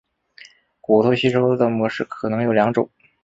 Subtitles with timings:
[0.81, 2.89] 骨头吸收的模式可能有两种。